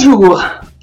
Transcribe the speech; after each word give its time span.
Bonjour. 0.00 0.40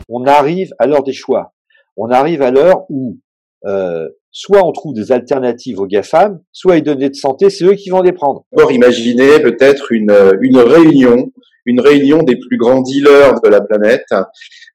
On 0.10 0.26
arrive 0.26 0.74
à 0.78 0.88
l'heure 0.88 1.04
des 1.04 1.14
choix. 1.14 1.54
On 1.96 2.10
arrive 2.10 2.42
à 2.42 2.52
l'heure 2.52 2.84
où 2.90 3.18
euh, 3.66 4.10
soit 4.30 4.62
on 4.66 4.74
trouve 4.74 4.94
des 4.94 5.14
alternatives 5.14 5.80
aux 5.80 5.88
GAFAM, 5.88 6.42
soit 6.52 6.76
les 6.76 6.82
données 6.82 7.10
de 7.10 7.16
santé, 7.16 7.50
c'est 7.50 7.64
eux 7.64 7.76
qui 7.76 7.92
vont 7.92 8.02
les 8.02 8.12
prendre. 8.12 8.44
Or, 8.58 8.74
imaginez 8.74 9.40
peut-être 9.40 9.94
une, 9.94 10.14
une 10.42 10.58
réunion, 10.58 11.32
une 11.66 11.80
réunion 11.80 12.24
des 12.24 12.36
plus 12.36 12.58
grands 12.58 12.82
dealers 12.82 13.40
de 13.40 13.48
la 13.48 13.62
planète. 13.62 14.04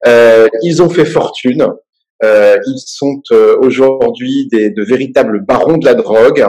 Euh, 0.06 0.48
ils 0.62 0.82
ont 0.82 0.88
fait 0.88 1.04
fortune. 1.04 1.66
Euh, 2.24 2.56
ils 2.66 2.78
sont 2.78 3.20
aujourd'hui 3.60 4.48
de 4.50 4.82
véritables 4.82 5.44
barons 5.44 5.76
de 5.76 5.84
la 5.84 5.92
drogue. 5.92 6.46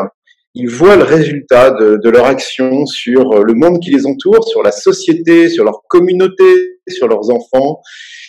Ils 0.53 0.69
voient 0.69 0.97
le 0.97 1.03
résultat 1.03 1.71
de, 1.71 1.97
de 2.03 2.09
leur 2.09 2.25
action 2.25 2.85
sur 2.85 3.43
le 3.43 3.53
monde 3.53 3.79
qui 3.79 3.89
les 3.91 4.05
entoure, 4.05 4.47
sur 4.47 4.63
la 4.63 4.71
société, 4.71 5.49
sur 5.49 5.63
leur 5.63 5.81
communauté, 5.87 6.79
sur 6.89 7.07
leurs 7.07 7.29
enfants. 7.29 7.81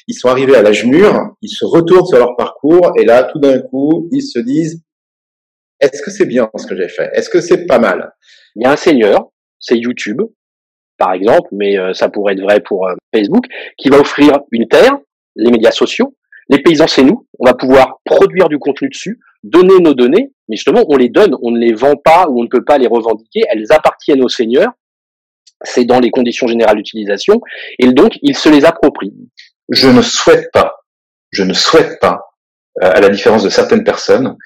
Ils 0.07 0.15
sont 0.15 0.29
arrivés 0.29 0.55
à 0.55 0.63
l'âge 0.63 0.85
mûr, 0.85 1.13
ils 1.43 1.49
se 1.49 1.65
retournent 1.65 2.07
sur 2.07 2.19
leur 2.19 2.37
parcours 2.37 2.93
et 2.97 3.05
là, 3.05 3.25
tout 3.25 3.39
d'un 3.39 3.61
coup, 3.61 4.09
ils 4.13 4.23
se 4.23 4.39
disent 4.39 4.83
est-ce 5.81 6.01
que 6.01 6.13
c'est 6.13 6.27
bien 6.27 6.49
ce 6.57 6.67
que 6.67 6.77
j'ai 6.77 6.89
fait? 6.89 7.11
Est-ce 7.13 7.29
que 7.29 7.41
c'est 7.41 7.67
pas 7.67 7.81
mal? 7.81 8.13
Il 8.55 8.63
y 8.63 8.67
a 8.67 8.71
un 8.71 8.77
seigneur, 8.77 9.31
c'est 9.59 9.77
YouTube, 9.77 10.23
par 10.97 11.13
exemple, 11.13 11.49
mais 11.51 11.77
euh, 11.77 11.93
ça 11.93 12.09
pourrait 12.09 12.35
être 12.35 12.43
vrai 12.43 12.61
pour 12.61 12.87
euh, 12.87 12.95
Facebook, 13.13 13.47
qui 13.77 13.89
va 13.89 13.99
offrir 13.99 14.39
une 14.53 14.69
terre, 14.69 14.97
les 15.35 15.51
médias 15.51 15.73
sociaux. 15.73 16.15
Les 16.53 16.63
paysans, 16.63 16.87
c'est 16.87 17.03
nous. 17.03 17.27
On 17.39 17.47
va 17.47 17.55
pouvoir 17.55 18.01
produire 18.05 18.51
du 18.51 18.59
contenu 18.59 18.91
dessus, 18.91 19.19
donner 19.43 19.79
nos 19.81 19.95
données, 19.95 20.33
mais 20.49 20.57
justement, 20.57 20.85
on 20.89 20.99
les 20.99 21.09
donne, 21.09 21.35
on 21.41 21.51
ne 21.51 21.59
les 21.59 21.73
vend 21.73 21.97
pas 21.97 22.27
ou 22.29 22.41
on 22.41 22.43
ne 22.43 22.49
peut 22.49 22.63
pas 22.63 22.77
les 22.77 22.87
revendiquer. 22.87 23.41
Elles 23.51 23.73
appartiennent 23.73 24.23
aux 24.23 24.29
seigneurs. 24.29 24.71
C'est 25.65 25.87
dans 25.87 25.99
les 25.99 26.11
conditions 26.11 26.47
générales 26.47 26.77
d'utilisation, 26.77 27.41
et 27.79 27.93
donc 27.93 28.19
ils 28.21 28.37
se 28.37 28.51
les 28.51 28.67
approprient. 28.67 29.15
Je 29.71 29.89
ne 29.89 30.03
souhaite 30.03 30.51
pas, 30.53 30.75
je 31.31 31.45
ne 31.45 31.55
souhaite 31.55 32.01
pas, 32.01 32.21
euh, 32.83 32.91
à 32.93 33.01
la 33.01 33.09
différence 33.09 33.45
de 33.45 33.49
certaines 33.49 33.85
personnes, 33.85 34.37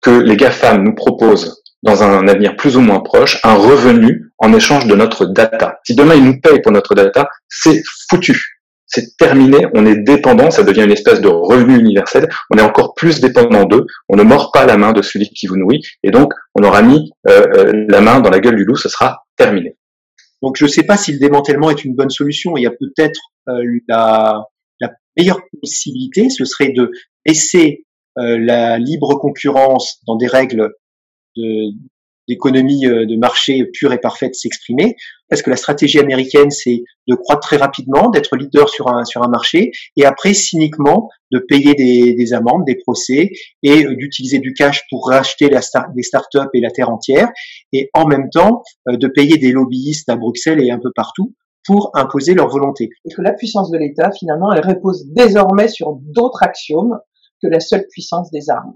que 0.00 0.10
les 0.10 0.36
GAFAM 0.36 0.82
nous 0.82 0.94
proposent 0.94 1.62
dans 1.82 2.02
un 2.02 2.26
avenir 2.26 2.56
plus 2.56 2.76
ou 2.76 2.80
moins 2.80 3.00
proche 3.00 3.38
un 3.44 3.54
revenu 3.54 4.32
en 4.38 4.52
échange 4.52 4.86
de 4.86 4.94
notre 4.96 5.26
data. 5.26 5.78
Si 5.84 5.94
demain 5.94 6.14
ils 6.14 6.24
nous 6.24 6.40
payent 6.40 6.62
pour 6.62 6.72
notre 6.72 6.94
data, 6.94 7.28
c'est 7.48 7.82
foutu. 8.08 8.55
C'est 8.86 9.16
terminé, 9.16 9.66
on 9.74 9.84
est 9.84 9.96
dépendant, 9.96 10.50
ça 10.50 10.62
devient 10.62 10.84
une 10.84 10.92
espèce 10.92 11.20
de 11.20 11.28
revenu 11.28 11.78
universel, 11.78 12.28
on 12.50 12.56
est 12.56 12.62
encore 12.62 12.94
plus 12.94 13.20
dépendant 13.20 13.64
d'eux, 13.64 13.84
on 14.08 14.16
ne 14.16 14.22
mord 14.22 14.52
pas 14.52 14.64
la 14.64 14.76
main 14.76 14.92
de 14.92 15.02
celui 15.02 15.28
qui 15.28 15.48
vous 15.48 15.56
nourrit, 15.56 15.82
et 16.04 16.10
donc 16.10 16.32
on 16.54 16.62
aura 16.62 16.82
mis 16.82 17.10
euh, 17.28 17.44
euh, 17.56 17.84
la 17.88 18.00
main 18.00 18.20
dans 18.20 18.30
la 18.30 18.38
gueule 18.38 18.56
du 18.56 18.64
loup, 18.64 18.76
ce 18.76 18.88
sera 18.88 19.24
terminé. 19.36 19.76
Donc 20.40 20.56
je 20.56 20.66
ne 20.66 20.70
sais 20.70 20.84
pas 20.84 20.96
si 20.96 21.12
le 21.12 21.18
démantèlement 21.18 21.70
est 21.70 21.84
une 21.84 21.96
bonne 21.96 22.10
solution, 22.10 22.56
il 22.56 22.62
y 22.62 22.66
a 22.66 22.70
peut-être 22.70 23.20
euh, 23.48 23.62
la, 23.88 24.44
la 24.80 24.90
meilleure 25.16 25.40
possibilité, 25.60 26.30
ce 26.30 26.44
serait 26.44 26.70
de 26.70 26.92
laisser 27.26 27.86
euh, 28.18 28.38
la 28.38 28.78
libre 28.78 29.16
concurrence 29.16 30.00
dans 30.06 30.16
des 30.16 30.28
règles 30.28 30.70
d'économie 32.28 32.86
euh, 32.86 33.06
de 33.06 33.16
marché 33.16 33.64
pure 33.72 33.92
et 33.92 33.98
parfaite 33.98 34.34
s'exprimer, 34.34 34.96
parce 35.28 35.42
que 35.42 35.50
la 35.50 35.56
stratégie 35.56 35.98
américaine, 35.98 36.50
c'est 36.50 36.82
de 37.08 37.14
croître 37.14 37.46
très 37.46 37.56
rapidement, 37.56 38.10
d'être 38.10 38.36
leader 38.36 38.68
sur 38.68 38.88
un, 38.88 39.04
sur 39.04 39.22
un 39.22 39.28
marché, 39.28 39.72
et 39.96 40.04
après, 40.04 40.34
cyniquement, 40.34 41.08
de 41.32 41.38
payer 41.38 41.74
des, 41.74 42.14
des 42.14 42.32
amendes, 42.32 42.64
des 42.66 42.76
procès, 42.76 43.30
et 43.62 43.84
euh, 43.84 43.96
d'utiliser 43.96 44.38
du 44.38 44.52
cash 44.52 44.82
pour 44.90 45.08
racheter 45.08 45.48
la 45.48 45.62
start, 45.62 45.88
les 45.96 46.02
startups 46.02 46.50
et 46.54 46.60
la 46.60 46.70
terre 46.70 46.90
entière, 46.90 47.28
et 47.72 47.90
en 47.94 48.06
même 48.06 48.30
temps, 48.30 48.62
de 48.86 49.08
payer 49.08 49.38
des 49.38 49.52
lobbyistes 49.52 50.08
à 50.08 50.16
Bruxelles 50.16 50.62
et 50.62 50.70
un 50.70 50.78
peu 50.78 50.90
partout 50.94 51.34
pour 51.66 51.90
imposer 51.94 52.34
leur 52.34 52.48
volonté. 52.48 52.90
Et 53.04 53.12
que 53.12 53.22
la 53.22 53.32
puissance 53.32 53.70
de 53.70 53.78
l'État, 53.78 54.10
finalement, 54.12 54.52
elle 54.52 54.64
repose 54.64 55.04
désormais 55.12 55.68
sur 55.68 55.98
d'autres 56.00 56.42
axiomes 56.42 56.98
que 57.42 57.48
la 57.48 57.60
seule 57.60 57.86
puissance 57.90 58.30
des 58.30 58.48
armes. 58.50 58.74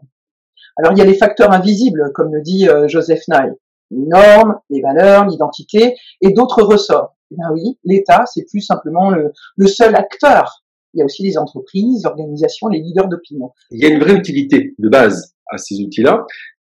Alors 0.76 0.92
il 0.92 0.98
y 0.98 1.02
a 1.02 1.04
les 1.04 1.16
facteurs 1.16 1.52
invisibles, 1.52 2.10
comme 2.14 2.32
le 2.34 2.42
dit 2.42 2.68
euh, 2.68 2.88
Joseph 2.88 3.22
Nye, 3.28 3.52
les 3.90 4.06
normes, 4.06 4.56
les 4.70 4.80
valeurs, 4.80 5.26
l'identité 5.26 5.96
et 6.20 6.32
d'autres 6.32 6.62
ressorts. 6.62 7.16
Bien 7.30 7.50
oui, 7.52 7.78
l'État, 7.84 8.24
c'est 8.26 8.44
plus 8.48 8.60
simplement 8.60 9.10
le, 9.10 9.32
le, 9.56 9.66
seul 9.66 9.94
acteur. 9.94 10.64
Il 10.94 10.98
y 10.98 11.02
a 11.02 11.04
aussi 11.04 11.22
les 11.22 11.38
entreprises, 11.38 12.02
les 12.02 12.06
organisations, 12.06 12.66
les 12.68 12.80
leaders 12.80 13.08
d'opinion. 13.08 13.52
Il 13.70 13.80
y 13.80 13.86
a 13.86 13.88
une 13.88 14.00
vraie 14.00 14.14
utilité 14.14 14.74
de 14.78 14.88
base 14.88 15.34
à 15.50 15.58
ces 15.58 15.80
outils-là, 15.80 16.26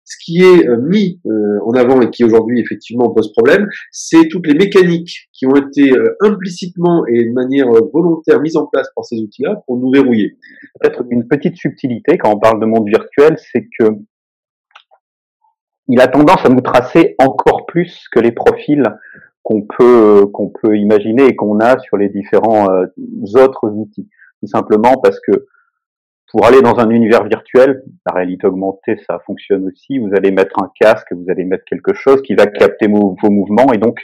ce 0.06 0.16
qui 0.24 0.38
est 0.38 0.68
euh, 0.68 0.76
mis 0.80 1.20
euh, 1.26 1.58
en 1.64 1.72
avant 1.72 2.00
et 2.00 2.10
qui 2.10 2.22
aujourd'hui 2.24 2.60
effectivement 2.60 3.10
pose 3.10 3.32
problème, 3.32 3.66
c'est 3.90 4.28
toutes 4.28 4.46
les 4.46 4.54
mécaniques 4.54 5.28
qui 5.32 5.46
ont 5.46 5.56
été 5.56 5.92
euh, 5.92 6.16
implicitement 6.20 7.04
et 7.06 7.24
de 7.24 7.32
manière 7.32 7.66
volontaire 7.92 8.40
mises 8.40 8.56
en 8.56 8.66
place 8.66 8.88
par 8.94 9.04
ces 9.04 9.16
outils-là 9.20 9.62
pour 9.66 9.76
nous 9.76 9.90
verrouiller. 9.90 10.38
Peut-être 10.80 11.02
une 11.10 11.26
petite 11.26 11.56
subtilité 11.56 12.18
quand 12.18 12.32
on 12.32 12.38
parle 12.38 12.60
de 12.60 12.66
monde 12.66 12.86
virtuel, 12.86 13.36
c'est 13.52 13.66
que 13.78 13.88
il 15.88 16.00
a 16.00 16.06
tendance 16.06 16.44
à 16.44 16.48
nous 16.48 16.60
tracer 16.60 17.16
encore 17.18 17.66
plus 17.66 18.06
que 18.12 18.20
les 18.20 18.32
profils 18.32 18.84
qu'on 19.42 19.62
peut 19.62 20.26
qu'on 20.32 20.50
peut 20.50 20.76
imaginer 20.76 21.26
et 21.26 21.36
qu'on 21.36 21.58
a 21.60 21.78
sur 21.78 21.96
les 21.96 22.08
différents 22.08 22.66
autres 23.34 23.70
outils. 23.70 24.08
Tout 24.40 24.48
simplement 24.48 24.94
parce 25.00 25.20
que 25.20 25.46
pour 26.28 26.44
aller 26.44 26.60
dans 26.60 26.78
un 26.78 26.91
univers 26.91 27.25
virtuel, 27.25 27.82
la 28.04 28.12
réalité 28.12 28.47
augmentée, 28.47 28.98
ça 29.09 29.20
fonctionne 29.26 29.66
aussi. 29.66 29.98
Vous 29.98 30.10
allez 30.14 30.31
mettre 30.32 30.60
un 30.62 30.70
casque, 30.78 31.12
vous 31.12 31.31
allez 31.31 31.44
mettre 31.44 31.64
quelque 31.64 31.94
chose 31.94 32.22
qui 32.22 32.34
va 32.34 32.47
capter 32.47 32.88
vos 32.88 33.16
mouvements 33.31 33.72
et 33.72 33.78
donc 33.78 34.00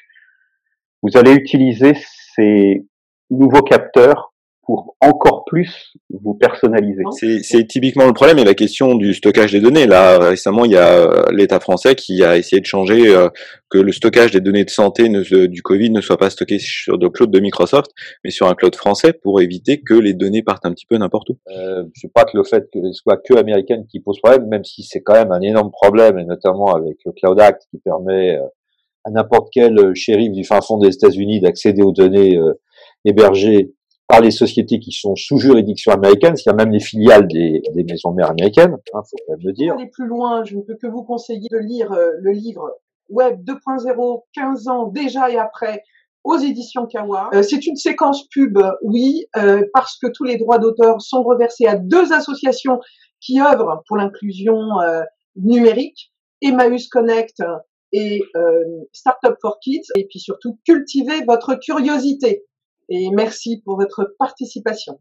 vous 1.03 1.17
allez 1.17 1.35
utiliser 1.35 1.95
ces 2.35 2.87
nouveaux 3.31 3.63
capteurs 3.63 4.32
pour 4.65 4.97
encore 5.01 5.45
plus 5.45 5.93
vous 6.11 6.35
personnaliser. 6.35 7.03
C'est 7.43 7.67
typiquement 7.67 8.07
le 8.07 8.13
problème 8.13 8.39
et 8.39 8.45
la 8.45 8.55
question 8.55 8.95
du 8.95 9.13
stockage 9.13 9.53
des 9.53 9.61
données. 9.61 9.87
Là, 9.87 10.19
récemment, 10.19 10.65
il 10.65 10.73
y 10.73 10.77
a 10.77 10.99
euh, 10.99 11.25
l'État 11.33 11.59
français 11.59 11.97
qui 11.97 12.23
a 12.23 12.37
essayé 12.37 12.61
de 12.61 12.67
changer 12.67 13.09
euh, 13.09 13.29
que 13.71 13.79
le 13.79 13.91
stockage 13.91 14.31
des 14.31 14.41
données 14.41 14.65
de 14.65 14.71
santé 14.71 15.09
ne, 15.09 15.47
du 15.47 15.63
Covid 15.63 15.91
ne 15.91 16.01
soit 16.01 16.17
pas 16.17 16.31
stocké 16.31 16.61
sur 16.61 16.97
le 16.97 17.11
cloud 17.11 17.31
de 17.31 17.41
Microsoft, 17.41 17.91
mais 18.23 18.31
sur 18.31 18.47
un 18.47 18.55
cloud 18.55 18.77
français 18.77 19.13
pour 19.13 19.41
éviter 19.41 19.81
que 19.81 19.95
les 19.95 20.15
données 20.15 20.45
partent 20.45 20.65
un 20.65 20.73
petit 20.73 20.87
peu 20.87 20.97
n'importe 20.97 21.31
où. 21.31 21.39
Euh, 21.51 21.85
je 21.95 22.03
sais 22.03 22.11
pas 22.15 22.25
que 22.25 22.37
le 22.37 22.45
fait 22.45 22.69
que 22.73 22.79
ce 22.81 22.93
soit 22.93 23.17
que 23.17 23.35
américaine 23.35 23.85
qui 23.91 23.99
pose 23.99 24.21
problème, 24.23 24.47
même 24.47 24.65
si 24.65 24.85
c'est 24.85 25.03
quand 25.03 25.15
même 25.15 25.33
un 25.33 25.41
énorme 25.41 25.73
problème, 25.73 26.21
et 26.21 26.25
notamment 26.25 26.73
avec 26.75 26.99
le 27.05 27.13
Cloud 27.13 27.41
Act 27.41 27.63
qui 27.73 27.79
permet 27.79 28.37
euh, 28.37 28.47
à 29.05 29.11
n'importe 29.11 29.49
quel 29.53 29.93
shérif 29.97 30.31
du 30.31 30.45
fin 30.45 30.61
fond 30.61 30.79
des 30.79 30.95
États-Unis 30.95 31.41
d'accéder 31.41 31.83
aux 31.83 31.91
données 31.91 32.39
hébergées 33.05 33.73
par 34.13 34.21
les 34.21 34.31
sociétés 34.31 34.79
qui 34.79 34.93
sont 34.93 35.17
sous 35.17 35.39
juridiction 35.39 35.91
américaine, 35.91 36.37
c'est-à-dire 36.37 36.67
même 36.67 36.75
les 36.75 36.81
filiales 36.81 37.27
des, 37.29 37.63
maisons 37.89 38.13
mères 38.13 38.31
américaines, 38.31 38.77
hein, 38.93 39.01
faut 39.11 39.17
quand 39.27 39.33
même 39.33 39.41
le 39.43 39.53
dire. 39.55 39.73
Pour 39.73 39.81
aller 39.81 39.91
plus 39.91 40.07
loin, 40.07 40.45
je 40.45 40.55
ne 40.55 40.61
peux 40.61 40.77
que 40.77 40.87
vous 40.87 41.03
conseiller 41.03 41.49
de 41.51 41.57
lire 41.57 41.91
euh, 41.93 42.11
le 42.21 42.33
livre 42.33 42.75
Web 43.09 43.43
2.0, 43.43 44.25
15 44.35 44.69
ans 44.69 44.89
déjà 44.89 45.31
et 45.31 45.39
après, 45.39 45.83
aux 46.25 46.37
éditions 46.37 46.85
Kawa. 46.85 47.31
Euh, 47.33 47.43
c'est 47.43 47.67
une 47.67 47.77
séquence 47.77 48.29
pub, 48.29 48.59
oui, 48.83 49.25
euh, 49.39 49.63
parce 49.73 49.97
que 49.97 50.09
tous 50.15 50.25
les 50.25 50.37
droits 50.37 50.59
d'auteur 50.59 51.01
sont 51.01 51.23
reversés 51.23 51.65
à 51.65 51.77
deux 51.77 52.13
associations 52.13 52.81
qui 53.19 53.41
œuvrent 53.41 53.83
pour 53.89 53.97
l'inclusion 53.97 54.59
numérique, 55.37 56.13
Emmaüs 56.43 56.87
Connect 56.89 57.43
et 57.93 58.21
Startup 58.93 59.37
for 59.41 59.59
Kids, 59.63 59.87
et 59.97 60.07
puis 60.07 60.19
surtout 60.19 60.59
cultivez 60.67 61.25
votre 61.25 61.55
curiosité 61.55 62.45
et 62.89 63.11
merci 63.11 63.63
pour 63.65 63.77
votre 63.77 64.15
participation. 64.19 64.99